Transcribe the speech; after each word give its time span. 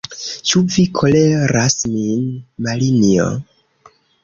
Ĉu 0.51 0.61
vi 0.75 0.85
koleras 0.99 1.77
min, 1.93 2.25
Marinjo? 2.69 3.31